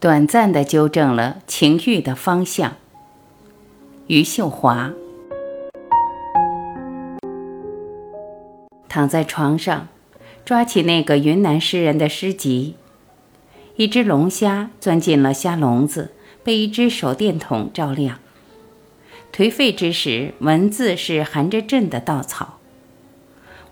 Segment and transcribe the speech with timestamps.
[0.00, 2.76] 短暂地纠正了情欲的方向。
[4.06, 4.92] 余秀华
[8.88, 9.88] 躺在床上，
[10.44, 12.76] 抓起那个云南诗人的诗集。
[13.74, 16.12] 一只龙虾钻进了虾笼子，
[16.44, 18.20] 被一只手电筒照亮。
[19.32, 22.58] 颓废之时，文字是含着震的稻草。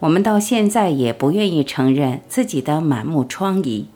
[0.00, 3.86] 我们到现在也不愿意承认自己的满目疮痍。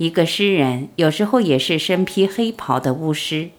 [0.00, 3.50] 一个诗人有时候也是身披黑袍的巫师，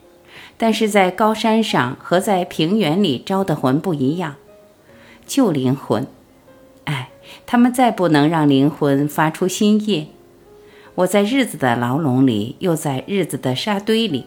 [0.57, 4.37] 但是在高山上和在平原里招的魂不一样，
[5.27, 6.07] 旧灵魂。
[6.85, 7.11] 哎，
[7.45, 10.07] 他们再不能让灵魂发出新叶。
[10.95, 14.25] 我在日子的牢笼里，又在日子的沙堆里，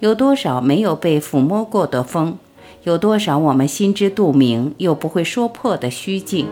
[0.00, 2.38] 有多少没有被抚摸过的风？
[2.82, 6.48] 有多少我们心知肚明又不会说破的虚境？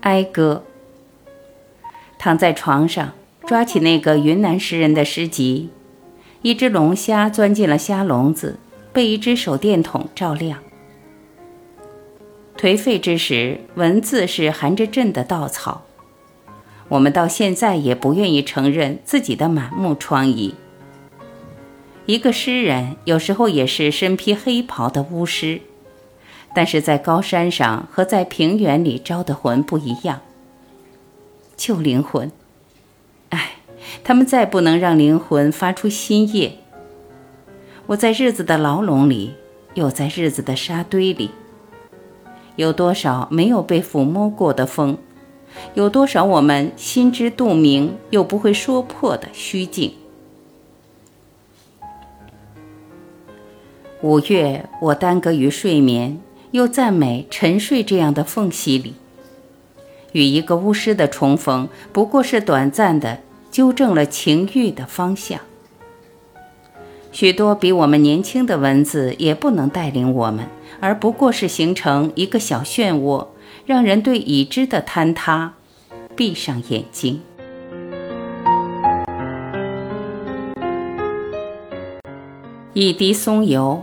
[0.00, 0.64] 哀歌。
[2.18, 3.12] 躺在床上，
[3.46, 5.70] 抓起那个云南诗人的诗集，
[6.42, 8.58] 一只龙虾钻进了虾笼子，
[8.92, 10.58] 被一只手电筒照亮。
[12.56, 15.82] 颓废之时，文字是含着震的稻草。
[16.88, 20.54] 我们到现在也不愿意承认自己的满目疮痍。
[22.06, 25.60] 一个诗人有时候也是身披黑袍的巫师，
[26.54, 30.20] 但是在高山上和在平原里招的魂不一样。
[31.58, 32.30] 旧灵魂，
[33.30, 33.56] 哎，
[34.04, 36.56] 他们再不能让灵魂发出新叶。
[37.88, 39.34] 我在日子的牢笼里，
[39.74, 41.32] 又在日子的沙堆里。
[42.54, 44.98] 有多少没有被抚摸过的风？
[45.74, 49.94] 有多少我们心知肚明又不会说破的虚境？
[54.00, 56.20] 五月，我耽搁于睡眠，
[56.52, 58.94] 又赞美沉睡这样的缝隙里。
[60.12, 63.20] 与一个巫师的重逢，不过是短暂的
[63.50, 65.40] 纠正了情欲的方向。
[67.10, 70.46] 许多比我们年轻的文字也不能带领我们，
[70.78, 73.28] 而不过是形成一个小漩涡，
[73.66, 75.54] 让人对已知的坍塌
[76.14, 77.22] 闭上眼睛。
[82.74, 83.82] 一滴松油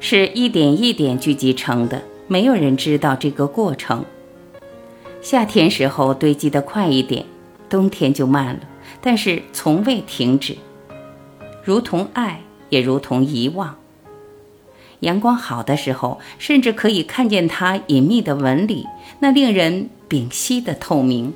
[0.00, 4.04] 是一点一点聚集成的，没有人知道这个过程。
[5.22, 7.24] 夏天时候堆积的快一点，
[7.70, 8.60] 冬天就慢了，
[9.00, 10.56] 但是从未停止。
[11.62, 12.40] 如同爱，
[12.70, 13.76] 也如同遗忘。
[15.00, 18.84] 阳光好的时候，甚至可以看见它隐秘的纹理，
[19.20, 21.32] 那令人屏息的透明。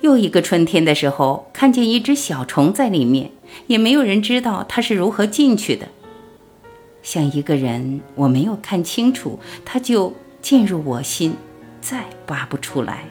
[0.00, 3.32] 又一个春天的时候，看见一只小虫在里面，
[3.66, 5.88] 也没有人知道它是如何进去的。
[7.02, 11.34] 像一个人，我没有看清楚，他就进入我心。
[11.84, 13.04] 再拔不出来，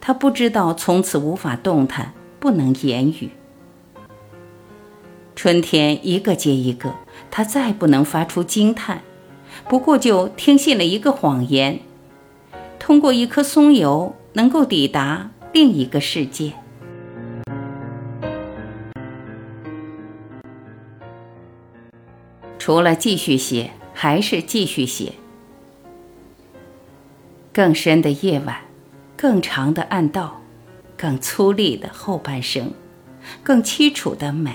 [0.00, 3.32] 他不知道从此无法动弹，不能言语。
[5.34, 6.94] 春天一个接一个，
[7.30, 9.02] 他再不能发出惊叹，
[9.68, 11.80] 不过就听信了一个谎言：
[12.78, 16.54] 通过一颗松油，能够抵达另一个世界。
[22.58, 25.12] 除了继续写，还是继续写。
[27.56, 28.58] 更深的夜晚，
[29.16, 30.42] 更长的暗道，
[30.94, 32.74] 更粗粝的后半生，
[33.42, 34.52] 更凄楚的美。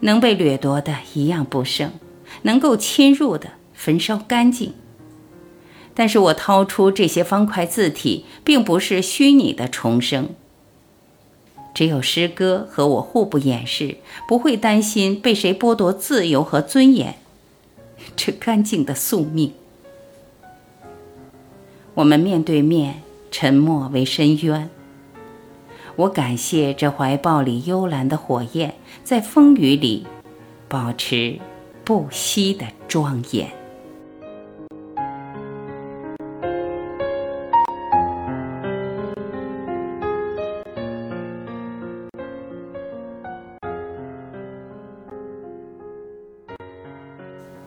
[0.00, 1.92] 能被掠夺的一样不剩，
[2.42, 4.74] 能够侵入的焚烧干净。
[5.94, 10.30] 但是我掏出这些方块字体，并不是虚拟的重生。
[11.72, 17.14] 只有诗歌和我互不掩饰，不会担心被谁剥夺自由和尊严，
[18.16, 19.52] 这干净的宿命。
[21.94, 24.70] 我们面对面，沉默为深渊。
[25.96, 28.74] 我感谢这怀抱里幽蓝的火焰，
[29.04, 30.06] 在风雨里
[30.68, 31.38] 保持
[31.84, 33.50] 不息的庄严。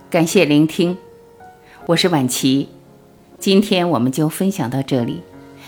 [0.10, 0.98] 感谢聆听，
[1.88, 2.70] 我是晚琪。
[3.44, 5.22] 今天我们就分享到这里，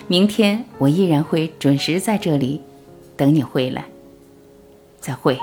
[0.07, 2.61] 明天我依然会准时在这里
[3.17, 3.83] 等你回来。
[5.01, 5.37] 再会。